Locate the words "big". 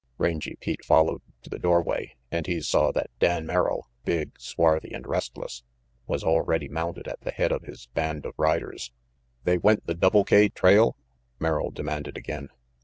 4.03-4.31